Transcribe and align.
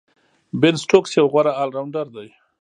بین 0.61 0.75
سټوکس 0.83 1.11
یو 1.17 1.25
غوره 1.31 1.51
آل 1.61 1.69
راونډر 1.77 2.05
دئ. 2.15 2.29